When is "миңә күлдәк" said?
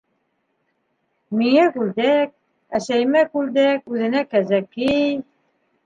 1.41-2.33